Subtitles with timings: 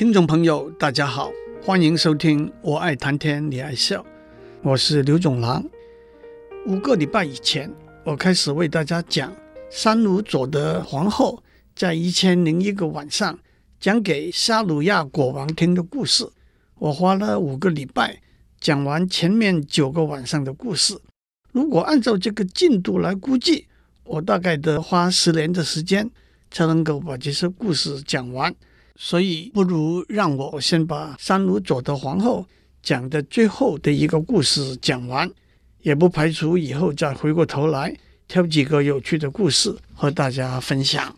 [0.00, 1.30] 听众朋友，大家好，
[1.62, 4.00] 欢迎收听《我爱谈天，你爱笑》，
[4.62, 5.62] 我是刘总郎。
[6.66, 7.70] 五个礼拜以前，
[8.02, 9.30] 我开始为大家讲
[9.70, 11.42] 三鲁佐德皇后
[11.76, 13.38] 在一千零一个晚上
[13.78, 16.26] 讲给沙鲁亚国王听的故事。
[16.76, 18.22] 我花了五个礼拜
[18.58, 20.98] 讲完前面九个晚上的故事。
[21.52, 23.66] 如果按照这个进度来估计，
[24.04, 26.10] 我大概得花十年的时间
[26.50, 28.54] 才能够把这些故事讲完。
[29.02, 32.46] 所以，不如让我先把三鲁佐德皇后
[32.82, 35.28] 讲的最后的一个故事讲完，
[35.80, 37.96] 也不排除以后再回过头来
[38.28, 41.16] 挑几个有趣的故事和大家分享。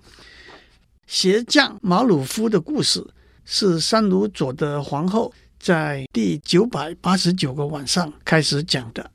[1.08, 3.04] 鞋匠马鲁夫的故事
[3.44, 9.10] 是三鲁佐德皇后在第九百八十九个晚上开始讲的。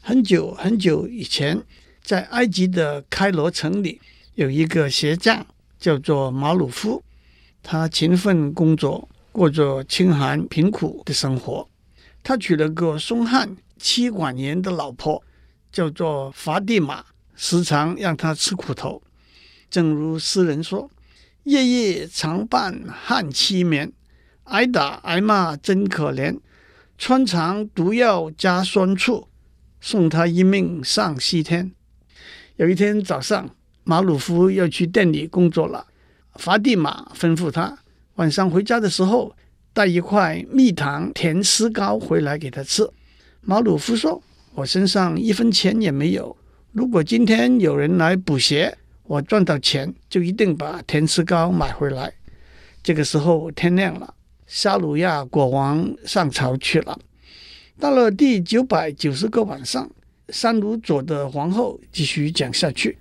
[0.00, 1.60] 很久很久以前，
[2.00, 4.00] 在埃及的开罗城里
[4.36, 5.44] 有一个鞋匠，
[5.80, 7.02] 叫做马鲁夫。
[7.66, 11.66] 他勤奋工作，过着清寒贫苦的生活。
[12.22, 15.24] 他娶了个凶悍妻管严的老婆，
[15.72, 17.02] 叫做法蒂玛，
[17.34, 19.02] 时常让他吃苦头。
[19.70, 20.90] 正如诗人说
[21.44, 23.90] ：“夜夜常伴悍妻眠，
[24.44, 26.38] 挨打挨骂真可怜。
[26.98, 29.26] 穿肠毒药加酸醋，
[29.80, 31.72] 送他一命上西天。”
[32.56, 33.48] 有一天早上，
[33.84, 35.86] 马鲁夫要去店里工作了。
[36.36, 37.78] 法蒂玛吩咐他
[38.16, 39.34] 晚上回家的时候
[39.72, 42.88] 带一块蜜糖甜丝糕回来给他吃。
[43.40, 44.22] 马鲁夫说
[44.54, 46.36] ：“我身上一分钱也没有。
[46.72, 52.12] 如果今天有人来补鞋，我赚到钱就一定把甜丝糕买回来。”
[52.82, 54.14] 这个时候天亮了，
[54.46, 56.98] 沙鲁亚国王上朝去了。
[57.78, 59.90] 到了第九百九十个晚上，
[60.28, 62.98] 三鲁佐的皇后继续讲下去。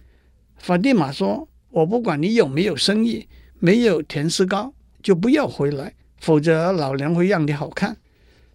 [0.58, 1.48] 法蒂玛说。
[1.74, 4.72] 我不管你有没有生意，没有甜丝糕
[5.02, 7.98] 就不要回来，否则老娘会让你好看。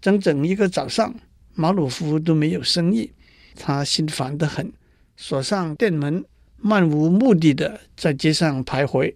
[0.00, 1.12] 整整一个早上，
[1.54, 3.10] 马鲁夫都没有生意，
[3.56, 4.72] 他心烦得很，
[5.16, 6.24] 锁上店门，
[6.58, 9.12] 漫无目的的在街上徘徊。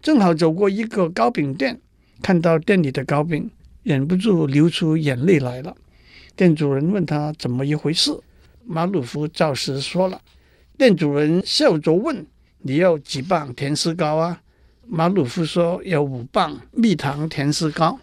[0.00, 1.78] 正好走过一个糕饼店，
[2.22, 3.50] 看到店里的糕饼，
[3.82, 5.76] 忍不住流出眼泪来了。
[6.34, 8.18] 店主人问他怎么一回事，
[8.64, 10.22] 马鲁夫照实说了。
[10.78, 12.26] 店主人笑着问。
[12.62, 14.40] 你要几磅甜丝糕啊？
[14.86, 17.98] 马鲁夫说要五磅蜜糖甜丝糕。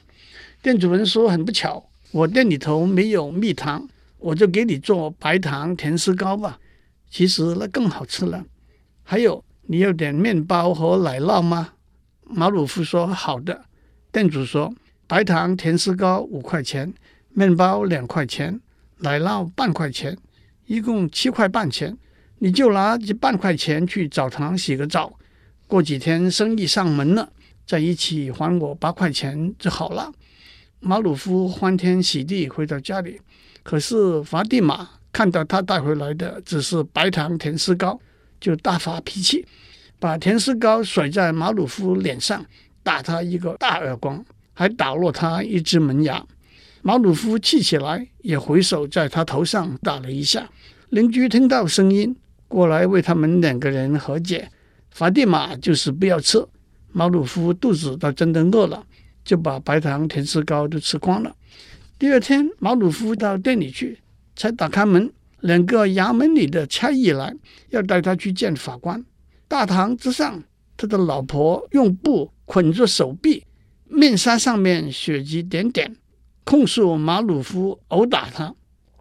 [0.61, 3.87] 店主人说很不巧，我店里头没有蜜糖，
[4.17, 6.59] 我就给你做白糖甜丝糕吧。
[7.09, 8.43] 其实那更好吃了。
[9.03, 11.73] 还有，你要点面包和奶酪吗？
[12.23, 13.65] 马鲁夫说好的。
[14.11, 14.73] 店主说
[15.07, 16.93] 白糖甜丝糕五块钱，
[17.29, 18.59] 面包两块钱，
[18.97, 20.17] 奶酪半块钱，
[20.65, 21.97] 一共七块半钱。
[22.41, 25.13] 你就拿这半块钱去澡堂洗个澡，
[25.67, 27.29] 过几天生意上门了，
[27.67, 30.11] 再一起还我八块钱就好了。
[30.79, 33.19] 马鲁夫欢天喜地回到家里，
[33.61, 37.99] 可是法蒂玛看到他带回来的只是白糖甜丝糕，
[38.39, 39.45] 就大发脾气，
[39.99, 42.45] 把甜丝糕甩在马鲁夫脸上，
[42.81, 44.23] 打他一个大耳光，
[44.53, 46.25] 还打落他一只门牙。
[46.81, 50.49] 马鲁夫气起来，也回手在他头上打了一下。
[50.87, 52.15] 邻居听到声音。
[52.49, 54.51] 过来为他们两个人和解，
[54.91, 56.45] 法蒂玛就是不要吃。
[56.91, 58.83] 马鲁夫肚子倒真的饿了，
[59.23, 61.33] 就把白糖甜丝糕都吃光了。
[61.99, 63.99] 第二天，马鲁夫到店里去，
[64.35, 65.11] 才打开门，
[65.41, 67.35] 两个衙门里的差役来，
[67.69, 69.05] 要带他去见法官。
[69.47, 70.43] 大堂之上，
[70.75, 73.45] 他的老婆用布捆住手臂，
[73.85, 75.95] 面纱上面血迹点点，
[76.43, 78.55] 控诉马鲁夫殴打他。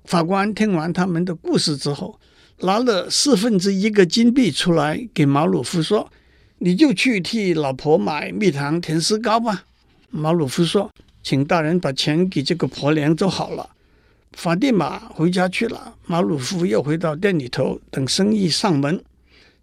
[0.05, 2.21] 法官听完他们的故事之后，
[2.61, 6.11] 拿了四分之一个金币出来给马鲁夫说
[6.59, 9.65] ：“你就去替老婆买蜜糖甜丝糕吧。”
[10.11, 10.91] 马鲁夫说
[11.23, 13.71] ：“请大人把钱给这个婆娘就好了。”
[14.33, 19.03] 法蒂玛回家去了，马鲁夫又回到店里头等生意上门。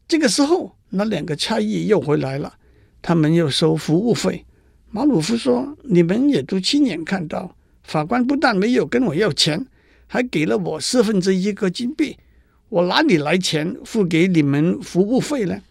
[0.08, 2.54] 这个时候，那两个差役又回来了，
[3.02, 4.46] 他们又收服务费。
[4.90, 9.66] 马鲁夫说：“你们也都亲眼看到，法官不但没有跟我要钱，
[10.08, 12.18] 还给了我四分之一个金币。”
[12.70, 15.62] 我哪里来钱付给你们服务费呢？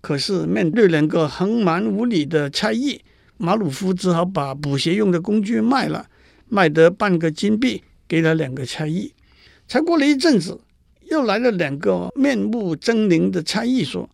[0.00, 3.00] 可是面对两个横蛮无理的差役，
[3.36, 6.06] 马鲁夫只好把补鞋用的工具卖了，
[6.48, 9.12] 卖得半个金币给了两个差役。
[9.66, 10.60] 才过了一阵子，
[11.10, 14.08] 又来了两个面目狰狞的差役，说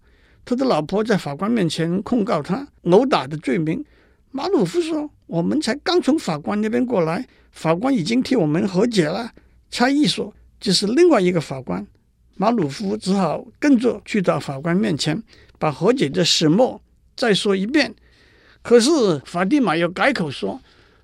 [0.44, 3.84] 他的老婆在法官面前控告他殴打的罪名。
[4.31, 9.32] 马鲁夫说：“我们才刚从法官那边过来，法官已经替我们和解了。”
[9.70, 11.84] 差役说：“这是另外一个法官。”
[12.40, 15.22] 马鲁夫只好跟着去到法官面前，
[15.58, 16.81] 把和解的始末
[17.14, 17.94] 再说一遍。
[18.62, 18.90] 可是
[19.26, 20.58] 法蒂玛又改口说：“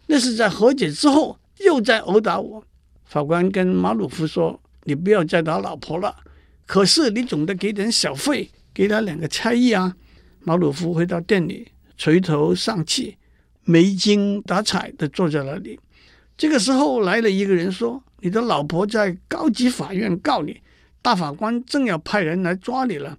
[0.09, 2.65] 那是在和解之后又在殴打我。
[3.05, 6.17] 法官跟马鲁夫说：“你不要再打老婆了，
[6.65, 9.95] 可是你总得给点小费，给他两个差役啊。”
[10.41, 11.69] 马鲁夫回到店里，
[11.99, 13.19] 垂头丧气、
[13.63, 15.79] 没精打采地坐在那里。
[16.39, 20.63] 这个时候来了一个人说：“你的老婆在高级法院告你，
[21.07, 23.17] 大法官正要派人来抓你了。”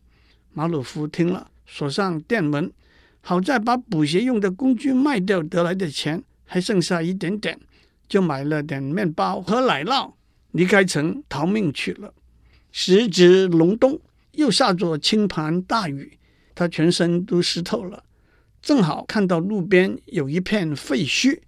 [0.52, 2.70] 马鲁夫听了，锁上店门，
[3.22, 7.58] 好在把补鞋用的工具卖掉得来的钱还剩下一点点，
[8.10, 10.12] 就买了点面包和奶酪，
[10.52, 12.14] 离开城逃命去了。
[12.74, 13.98] 时值隆冬，
[14.34, 16.18] 又下着倾盆大雨，
[16.54, 18.04] 他全身都湿透了。
[18.62, 21.40] 正好看到路边有一片废墟，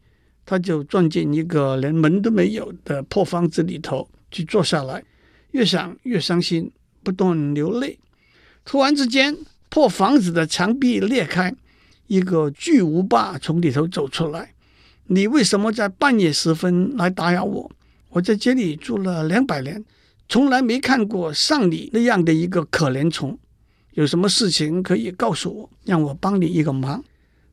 [0.46, 5.04] 他就钻进一个连门都没有的破房子里头去坐下来，
[5.52, 6.72] 越想越伤心，
[7.04, 7.98] 不断流泪。
[8.66, 9.36] 突然之间，
[9.70, 11.56] 破房子的墙壁裂开，
[12.08, 14.54] 一个巨无霸从里头走出来。
[15.08, 17.72] 你为什么在半夜时分来打扰我？
[18.10, 19.84] 我在这里住了两百年，
[20.28, 23.38] 从来没看过像你那样的一个可怜虫。
[23.94, 27.04] 有什么事情可以告诉我，让我帮你一个忙？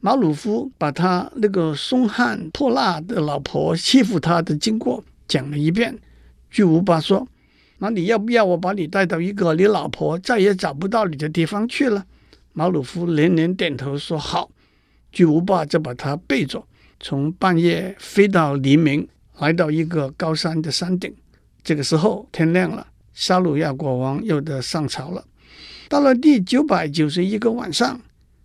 [0.00, 5.99] 马鲁夫把他那个凶悍泼辣的老婆欺负他的经过讲了一遍。
[6.50, 7.26] 巨无霸说。
[7.78, 12.06] 那你要不要我把你带到一个你老婆再也找不到你的地方去了？
[12.52, 14.50] 马鲁夫连连点头说好。
[15.12, 16.67] 巨无霸就把他背着，
[17.00, 19.06] 从半夜飞到黎明，
[19.38, 21.14] 来到一个高山的山顶。
[21.62, 25.25] 这个时候天亮了，沙鲁亚国王又得上朝了。
[25.88, 28.00] 到了第九百九十一个晚上，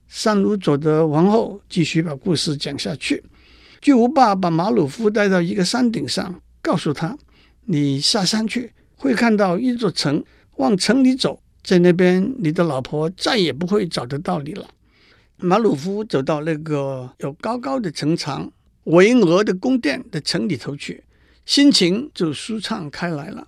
[0.08, 3.24] 山鲁佐德王后继续把故事讲下去。
[3.82, 7.18] 巨无霸把马鲁夫带到一个山顶上，告诉他
[7.66, 10.24] ：“你下山去。”会看到一座城，
[10.58, 14.70] 往城里走，在那边你的老婆再也不会找得到你了。
[15.38, 18.52] 马鲁夫走到那个有高高的城墙、
[18.84, 21.04] 巍峨的宫殿的城里头去，
[21.48, 23.48] 心情就舒畅开来了。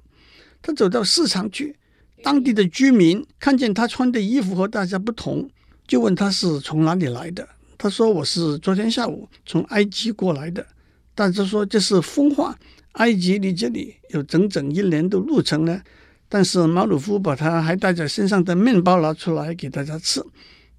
[0.60, 1.76] 他走到市场去，
[2.24, 5.48] 当地的居民看见他穿的衣服和大家不同，
[5.86, 7.48] 就问他是从哪里来的。
[7.78, 10.66] 他说：“我是昨天下午从埃及过来的。”
[11.14, 12.58] 大家说这是风话。
[12.94, 15.82] 埃及离这里有整整一年的路程呢，
[16.30, 20.24] 但是马鲁夫把他还带在身上的面包拿出来给大家吃，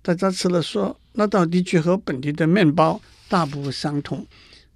[0.00, 4.24] 大家吃了说，那道的确和本地的面包大不相同。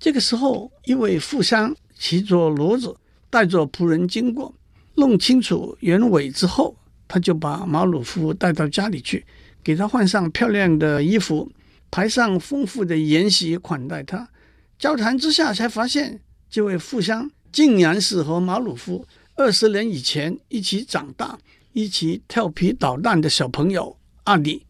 [0.00, 2.94] 这个时候，一位富商骑着骡子，
[3.30, 4.52] 带着仆人经过，
[4.96, 6.76] 弄清楚原委之后，
[7.06, 9.24] 他就把马鲁夫带到家里去，
[9.62, 11.50] 给他换上漂亮的衣服，
[11.90, 14.28] 排上丰富的筵席款待他。
[14.76, 16.20] 交谈之下才发现。
[16.50, 21.38] 这位富商竟然是和马鲁夫二十年以前一起长大、
[21.72, 24.64] 一起调皮捣蛋的小朋友阿里。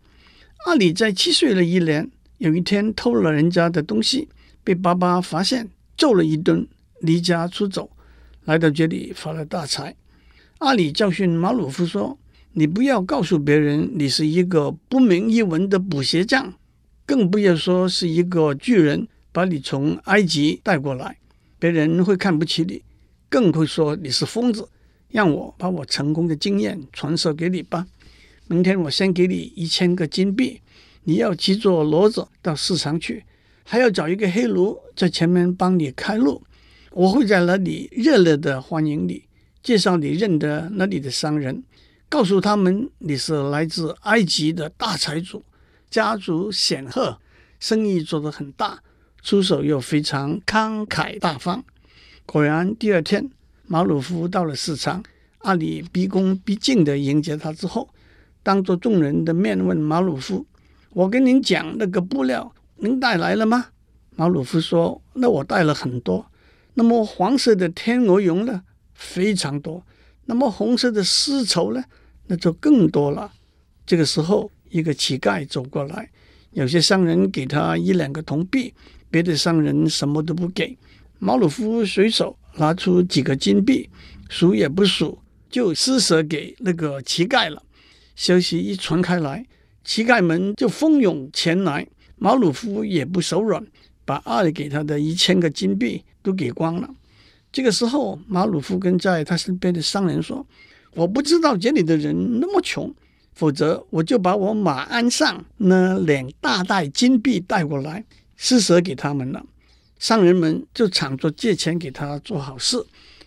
[0.67, 4.29] 阿里在七岁的一年，有一天偷了人家的东西，
[4.65, 6.67] 被爸爸发现，揍了一顿，
[7.01, 7.89] 离家出走，
[8.45, 9.95] 来到这里发了大财。
[10.59, 12.19] 阿里教训马鲁夫说
[12.55, 16.53] ：“你不要告诉别人你是一个不明一文的补鞋匠，
[17.07, 21.18] 更不要说是一个巨人把你从埃及带过来。”
[21.59, 22.83] 别人会看不起你，
[23.29, 24.69] 更会说你是疯子。
[25.11, 27.87] 让我把我成功的经验传授给你吧。
[28.47, 30.61] 明天我先给你一千个金币，
[31.05, 33.25] 你要骑着骡子到市场去，
[33.65, 36.43] 还要找一个黑奴在前面帮你开路。
[36.91, 39.25] 我会在那里热烈的欢迎你，
[39.63, 41.63] 介绍你认得那里的商人，
[42.11, 45.43] 告诉他们你是来自埃及的大财主，
[45.89, 47.19] 家族显赫，
[47.59, 48.83] 生意做得很大。
[49.29, 51.63] 出手又非常慷慨大方。
[52.25, 53.29] 果然，第二天
[53.67, 55.03] 马鲁夫到了市场，
[55.41, 57.91] 阿里毕恭毕敬地迎接他之后，
[58.43, 60.47] 当着众人的面问马鲁夫
[60.95, 63.67] ：“我跟您讲，那个布料您带来了吗？”
[64.17, 66.25] 马鲁夫说：“那我带了很多。
[66.73, 68.63] 那么黄色的天鹅绒呢？
[68.95, 69.85] 非常多。
[70.25, 71.85] 那么红色的丝绸呢？
[72.29, 73.31] 那就更多了。”
[73.85, 76.11] 这个时候，一个乞丐走过来，
[76.53, 78.73] 有些商人给他一两个铜币。
[79.11, 80.77] 别的商人什么都不给，
[81.19, 83.89] 马鲁夫随手拿出几个金币，
[84.29, 85.19] 数也不数，
[85.51, 87.63] 就施舍给那个乞丐了。
[88.15, 89.47] 消息一传开来，
[89.85, 91.87] 乞丐们就蜂拥前来。
[92.17, 93.65] 马鲁夫也不手软，
[94.05, 96.91] 把爱给他的一千个金币都给光了。
[97.53, 100.45] 这个时候，马鲁夫跟在他身边的商人说
[100.95, 102.93] ：“我不知道这里的人那么穷，
[103.35, 108.05] 否则我就把我马鞍上那两大袋金币带过来。”
[108.39, 109.45] 施舍给他们了，
[109.99, 112.87] 商人们就抢着借钱给他做好事。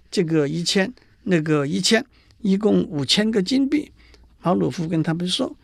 [0.09, 0.91] 这个一千，
[1.23, 2.03] 那个一千，
[2.39, 3.91] 一共五千个金币。
[4.41, 5.55] 马鲁夫跟他们说：“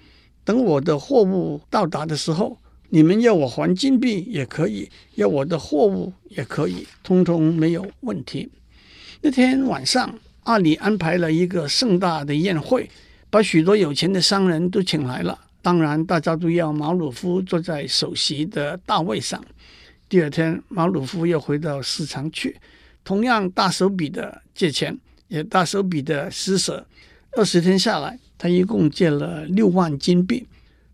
[0.45, 2.57] 等我的货物到达的时候，
[2.89, 8.49] 你们要我还金币也可以，要我的货物也可以，通通没有问题。
[9.21, 12.89] 那天晚上，阿里安排了一个盛大的宴会，
[13.29, 15.46] 把许多有钱的商人都请来了。
[15.67, 19.43] 当然，大家都要马鲁夫坐在首席的大位上。
[20.07, 22.55] 第二天，马鲁夫又回到市场去，
[23.03, 24.97] 同样大手笔的借钱，
[25.27, 26.87] 也大手笔的施舍。
[27.33, 30.47] 二十天下来，他一共借了六万金币。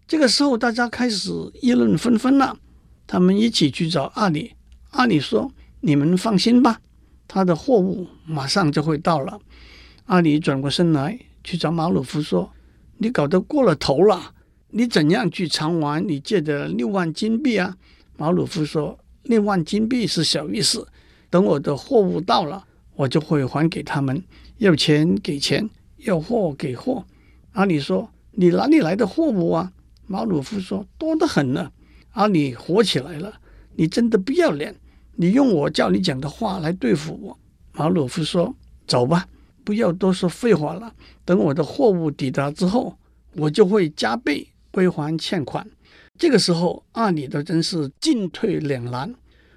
[0.07, 1.29] 这个时候，大家开始
[1.61, 2.57] 议论纷纷了。
[3.05, 4.55] 他们一起去找阿里。
[4.89, 5.51] 阿里说
[5.81, 6.81] ：“你们放心吧，
[7.27, 9.39] 他的货物马上就会到了。”
[10.05, 12.51] 阿里转过身来去找马鲁夫说
[12.97, 14.33] ：“你搞得过了头了，
[14.75, 17.77] 你怎样去偿还你借的六万金币啊？”
[18.17, 20.87] 马鲁夫说：“六万金币是小意思，
[21.29, 22.65] 等我的货物到了，
[22.95, 24.23] 我就会还给他们。
[24.57, 27.05] 要钱给钱，要货给货。”
[27.53, 29.71] 阿里说：“你哪里来的货物啊？”
[30.07, 31.71] 马鲁夫说：“多得很呢。”
[32.13, 33.33] 阿里火起来了
[33.77, 34.75] ：“你真的不要脸！
[35.15, 37.37] 你用我叫你讲的话来对付我。”
[37.73, 39.27] 马鲁夫说：“走吧，
[39.63, 40.93] 不要多说废话了。
[41.25, 42.97] 等我的货物抵达之后，
[43.35, 45.65] 我就会加倍归还欠款。”
[46.19, 49.15] 这个时候，阿里的真是进退两难。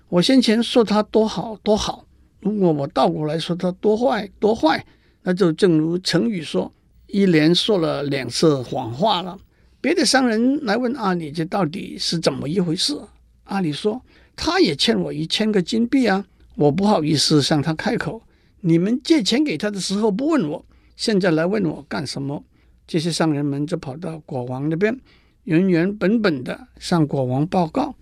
[0.08, 2.06] 我先前说他多好多好，
[2.40, 4.86] 如果我倒过来说他多坏多坏，
[5.22, 6.72] 那就正如成语说
[7.08, 9.36] ：“一连说了两次谎话了。”
[9.82, 12.96] 别的商人来问阿里，这到底是怎么一回事？
[13.44, 14.00] 阿里说
[14.36, 18.22] ：“他也欠我一千个金币啊，我不好意思向他开口。
[18.60, 20.64] 你们借钱给他的时候不问我，
[20.96, 22.42] 现在来问我干什么？”
[22.86, 24.98] 这些商人们就跑到国王那边，
[25.44, 27.94] 原原本本的向国王报告。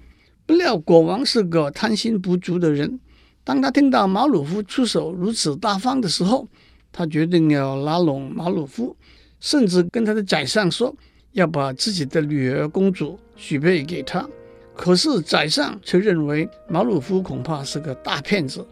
[0.47, 3.01] 不料国王是个贪心不足的人，
[3.43, 6.47] 当他听到马鲁夫出手如此大方的时候，
[6.93, 8.95] 他决定要拉拢马鲁夫，
[9.41, 10.95] 甚至跟他的宰相说。
[11.33, 14.25] 要把自己的女儿公主许配给他，
[14.73, 18.65] 可是宰相却认为马鲁夫恐怕是个大骗子。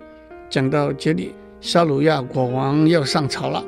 [0.49, 3.65] 讲到这里，沙鲁亚国王要上朝了。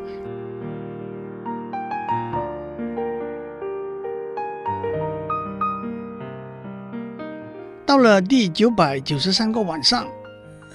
[7.86, 10.08] 到了第九百九十三个晚上，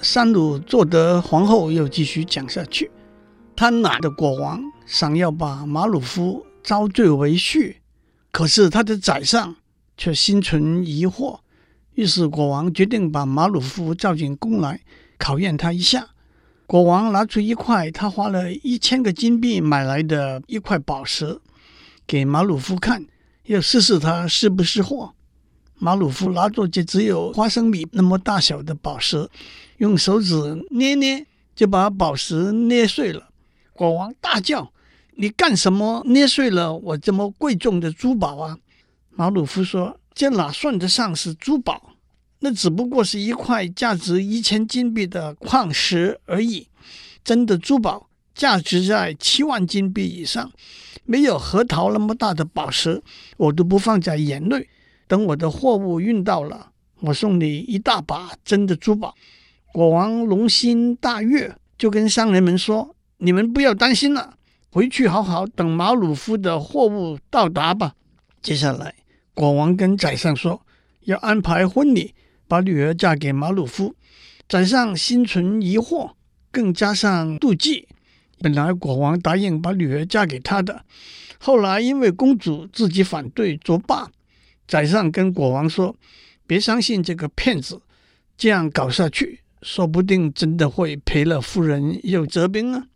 [0.00, 2.88] 三鲁做得皇后又继续讲下去。
[3.56, 7.74] 贪婪的国王想要把马鲁夫招赘为婿。
[8.30, 9.56] 可是他的宰相
[9.96, 11.40] 却心存疑惑，
[11.94, 14.80] 于是国王决定把马鲁夫召进宫来
[15.18, 16.10] 考验他一下。
[16.64, 21.40] 国王拿出一块他花了一千个金币买来的一块宝石
[22.06, 23.04] 给马鲁夫看，
[23.46, 25.14] 要试试他是不是货。
[25.80, 29.28] 马鲁夫拿着这只有花生米那么大小的宝石，
[29.78, 30.34] 用手指
[30.70, 33.30] 捏捏，就把宝石捏碎了。
[33.72, 34.70] 国王大叫。
[35.16, 38.56] 你干什么捏碎了我这么贵重的珠宝啊？
[39.10, 41.94] 马鲁夫说：“这哪算得上是珠宝？
[42.38, 46.68] 那只不过是一块价值一千金币的矿石而已。
[47.22, 50.50] 真的珠宝价值在七万金币以上，
[51.04, 53.02] 没有核桃那么大的宝石，
[53.36, 54.66] 我都不放在眼内。
[55.10, 59.12] 等我的货物运到了，我送你一大把真的珠宝。”
[59.74, 64.36] 国王龙心大悦，就跟商人们说：“你们不要担心了。”
[64.70, 67.94] 回去好好等马鲁夫的货物到达吧。
[68.40, 68.94] 接下来，
[69.34, 70.62] 国王跟宰相说
[71.06, 72.14] 要安排婚礼，
[72.46, 73.96] 把女儿嫁给马鲁夫。
[74.48, 76.12] 宰相心存疑惑，
[76.52, 77.88] 更加上妒忌。
[78.38, 80.84] 本来国王答应把女儿嫁给他的，
[81.38, 84.08] 后来因为公主自己反对作罢，
[84.70, 85.96] 宰相跟国王说
[86.46, 87.82] ：“别相信这个骗子，
[88.38, 92.86] 这样搞下去，说不定真的会赔了夫人又折兵啊。”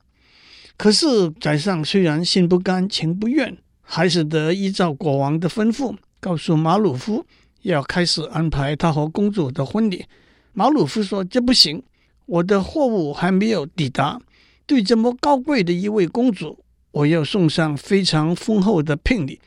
[0.78, 7.26] 可是宰相虽然心不甘情不愿，还是得依照国王的吩咐，告诉马鲁夫
[7.62, 10.04] 要开始安排他和公主的婚礼。
[10.52, 11.83] 马鲁夫说：“这不行，
[12.26, 14.21] 我的货物还没有抵达，
[14.64, 19.40] 对这么高贵的一位公主，我要送上非常丰厚的聘礼，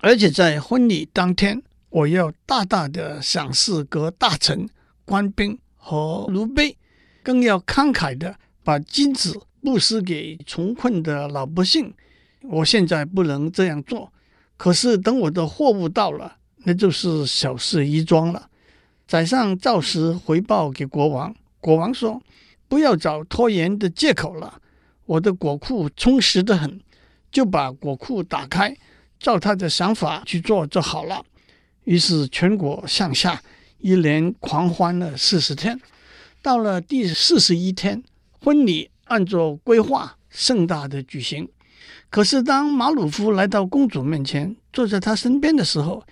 [0.00, 4.68] 而且在婚礼当天，我要大大的赏赐各大臣、
[5.04, 6.76] 官兵和奴婢，
[7.22, 11.92] 更要慷慨的把金子。”布施给穷困的老百姓，
[12.44, 14.10] 我现在不能这样做。
[14.56, 18.48] 可是等我的货物到了，那就是小事一桩了。
[19.06, 22.22] 宰相照实回报给国王，国王说
[22.68, 24.62] ：“不要找拖延的借口了，
[25.04, 26.80] 我的国库充实的很，
[27.30, 28.74] 就把国库打开，
[29.20, 31.24] 照他的想法去做就好了。”
[31.84, 33.40] 于是全国上下
[33.78, 35.80] 一连狂欢了四十天。
[36.42, 38.02] 到了第四十一天，
[38.40, 38.90] 婚礼。
[39.10, 41.48] 按照规划，盛大的举行。
[42.10, 46.04] 可是，当马鲁夫来到公主面前，坐在她身边的时候，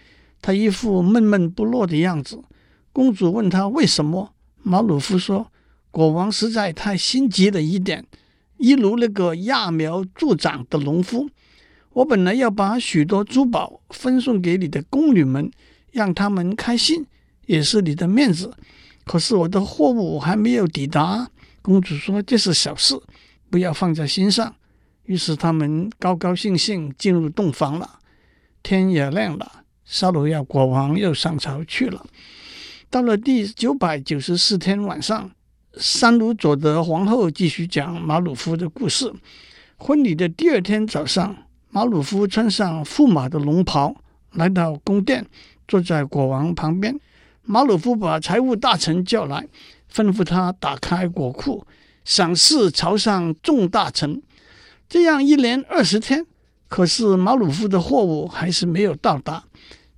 [0.42, 2.42] 他一副闷闷不乐的样子。
[2.92, 4.34] 公主问他为什么，
[4.64, 5.52] 马鲁夫说
[5.92, 8.04] ：“国王实在太心急了一点，
[8.56, 11.30] 一如那个揠苗助长的农夫。
[11.92, 15.50] 我本来要把许多珠宝分送给你的宫女们，
[15.90, 17.06] 让他们开心，
[17.46, 18.54] 也是你的面子。
[19.04, 21.30] 可是我的货物还没有抵达。”
[21.60, 22.98] 公主说：“这是小事，
[23.50, 24.54] 不要放在心上。”
[25.04, 27.98] 于是他们高高兴兴进入洞房了。
[28.62, 32.06] 天也亮了，沙鲁亚国王又上朝去了。
[32.90, 35.30] 到了第九百九十四天晚上，
[35.74, 39.12] 三鲁佐德皇后继续讲马鲁夫的故事。
[39.76, 41.36] 婚礼的第二天早上，
[41.70, 43.94] 马鲁夫穿上驸马的龙袍，
[44.32, 45.26] 来到宫殿，
[45.66, 46.98] 坐在国王旁边。
[47.42, 49.46] 马鲁夫把财务大臣叫来，
[49.92, 51.66] 吩咐他打开国库，
[52.04, 54.22] 赏赐朝上众大臣。
[54.88, 56.24] 这样一连二十天。
[56.68, 59.44] 可是马鲁夫的货物还是没有到达。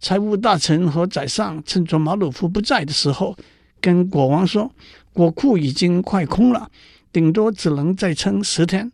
[0.01, 3.37] 财务大臣和宰相趁着马鲁夫不在的时候，
[3.81, 4.71] 跟国王说
[5.13, 6.71] ：“国库已经快空了，
[7.13, 8.91] 顶多只能再撑十天。”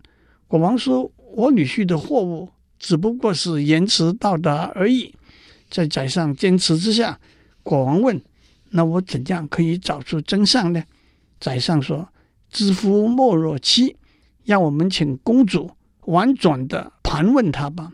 [0.49, 5.15] 国王说：“我女婿的货物只不过是延迟到达而已。”
[5.71, 7.19] 在宰相坚持之下，
[7.63, 8.23] 国王问
[8.71, 10.83] ：“那我怎样可以找出真相呢？”
[11.41, 12.09] 宰相说
[12.51, 13.97] ：“知夫莫若妻，
[14.45, 15.71] 让我们请公主。”
[16.07, 17.93] 婉转地盘问他吧。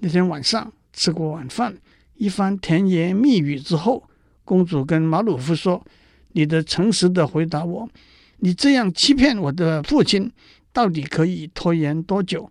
[0.00, 1.78] 那天晚上吃过晚饭，
[2.16, 4.02] 一番甜言蜜语之后，
[4.44, 5.80] 公主跟马鲁夫说
[6.34, 7.88] ：“你的诚实的回答我，
[8.38, 10.32] 你这样欺骗我的父亲，
[10.72, 12.50] 到底可以拖延多久？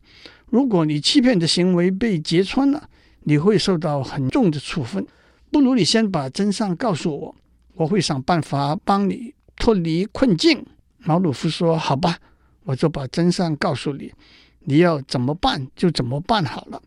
[0.51, 2.87] 如果你欺骗的行为被揭穿了，
[3.23, 5.03] 你会受到很重的处分。
[5.49, 7.35] 不如你先把真相告诉我，
[7.73, 10.63] 我会想办法帮你脱离困境。”
[11.03, 12.19] 马鲁夫说：“好吧，
[12.65, 14.11] 我就把真相告诉你。”
[14.65, 16.79] 你要怎么办就怎么办好了。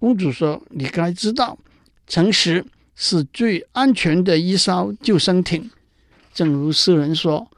[0.00, 1.56] 公主说：“你该知道，
[2.06, 2.64] 诚实
[2.96, 5.70] 是最安全的一艘救生艇。
[6.32, 7.48] 正如诗人说，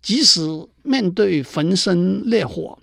[0.00, 0.40] 即使
[0.82, 2.78] 面对焚身烈火，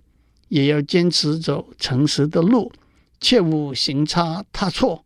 [0.49, 2.71] 也要坚持走诚实的路，
[3.19, 5.03] 切勿行差踏错，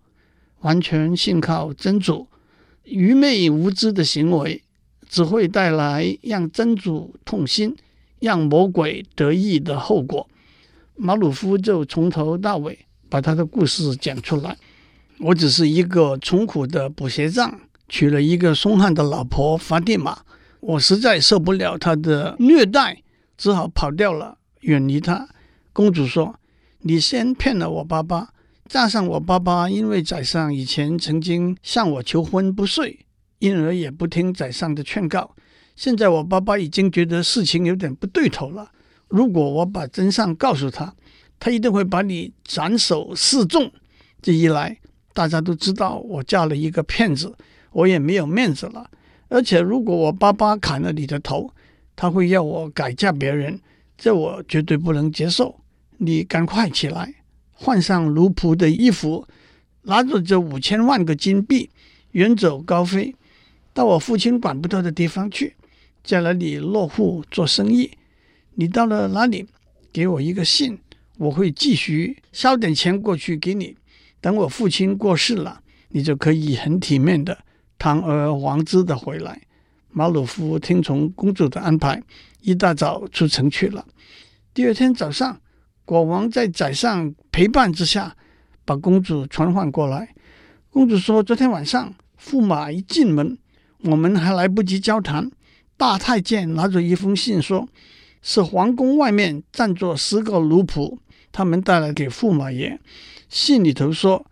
[0.62, 2.28] 完全信靠真主。
[2.84, 4.64] 愚昧无知的行为，
[5.08, 7.76] 只会带来让真主痛心、
[8.20, 10.28] 让魔鬼得意的后果。”
[10.96, 12.78] 马鲁夫就从头到尾
[13.10, 14.56] 把他的故事讲出来。
[15.20, 20.20] 我只是一个穷苦的补鞋匠，娶了一个凶悍的老婆法蒂玛。
[20.60, 23.02] 我实在受不了他的虐待，
[23.38, 25.30] 只好跑掉了，远离他。
[25.74, 26.40] 公主说
[26.82, 28.30] ：“你先骗了我爸爸，
[28.68, 33.06] 加上我爸爸因为宰相以前曾经向我求婚不遂，
[33.40, 35.36] 因而也不听宰相的劝告。
[35.76, 38.72] 现在我爸爸已经觉得事情有点不对头了。”
[39.12, 40.96] 如果我把真相告诉他，
[41.38, 43.70] 他一定会把你斩首示众。
[44.22, 44.78] 这一来，
[45.14, 47.36] 大家都知道我嫁了一个骗子，
[47.74, 48.90] 我也没有面子了。
[49.28, 51.54] 而且，如果我爸爸砍了你的头，
[51.94, 53.60] 他会要我改嫁别人，
[54.02, 55.62] 这我绝对不能接受。
[56.00, 57.14] 你赶快起来，
[57.52, 59.28] 换上奴仆的衣服，
[59.84, 61.70] 拿着这五千万个金币，
[62.14, 63.14] 远走高飞，
[63.76, 65.54] 到我父亲管不到的地方去，
[66.04, 67.92] 在那里落户做生意。
[68.56, 69.46] 你到了哪里，
[69.94, 70.80] 给我一个信，
[71.20, 73.78] 我会继续捎点钱过去给你。
[74.20, 77.38] 等我父亲过世了，你就可以很体面的
[77.78, 79.44] 堂而皇之的回来。
[79.92, 82.02] 马鲁夫听从公主的安排，
[82.42, 83.86] 一大早出城去了。
[84.54, 85.40] 第二天早上，
[85.86, 88.16] 国王在宰相陪伴之下，
[88.66, 90.14] 把公主传唤过来。
[90.70, 93.38] 公主说：“昨天晚上，驸马一进门，
[93.84, 95.32] 我们还来不及交谈，
[95.78, 97.68] 大太监拿着一封信说。”
[98.24, 101.00] 是皇宫外面站着十个奴仆，
[101.32, 102.80] 他们带来给驸马爷。
[103.30, 104.24] 信里头说：“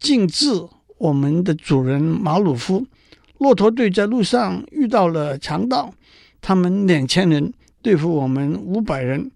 [0.00, 0.46] 敬致
[0.96, 2.86] 我们的主人马鲁夫，
[3.36, 5.92] 骆驼队在路上遇到了强盗，
[6.46, 9.30] 他们两千人对付我们五百人，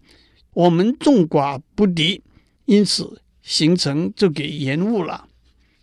[0.52, 2.22] 我们众寡不敌，
[2.66, 5.26] 因此行程就给延误了。”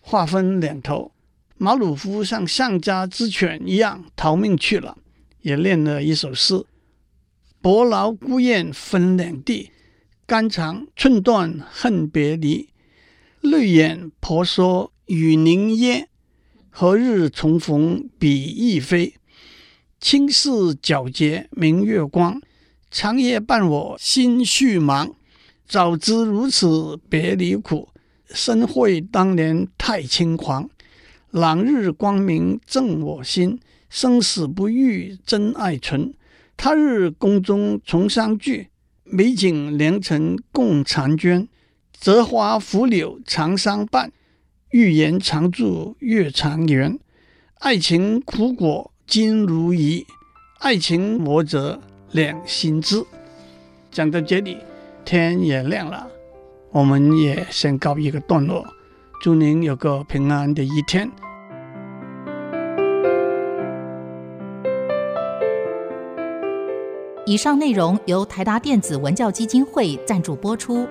[0.01, 1.13] 话分两头，
[1.57, 4.99] 马鲁夫像丧家之犬一样逃命去了，
[5.41, 6.63] 也练了一首诗。
[7.59, 9.71] 伯劳孤雁分两地，
[10.27, 12.69] 肝肠寸断恨别离。
[13.41, 16.07] 泪眼婆娑与凝噎，
[16.69, 19.15] 何日重逢比翼飞？
[20.07, 22.39] 青似皎洁明月光，
[22.91, 25.15] 长夜伴我心绪忙。
[25.67, 27.89] 早知如此别离苦，
[28.27, 30.69] 深会当年太轻狂。
[31.31, 36.13] 朗日光明正我心，生死不渝真爱存。
[36.55, 38.67] 他日宫中重相聚，
[39.05, 41.47] 美景良辰共婵娟。
[41.99, 44.11] 折花拂柳长相伴，
[44.69, 46.99] 玉颜常驻月长圆。
[47.57, 50.05] 爱情苦果金如意，
[50.59, 51.79] 爱情磨折
[52.11, 53.05] 两心知。
[53.91, 54.57] 讲到这里，
[55.05, 56.07] 天也亮了，
[56.71, 58.65] 我们也先告一个段落。
[59.21, 61.09] 祝您有个平安的一天。
[67.27, 70.87] 以上内容由台达电子文教基金会赞助播出。